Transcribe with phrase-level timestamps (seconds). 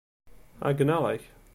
[0.67, 1.23] Ɛeyyneɣ-ak.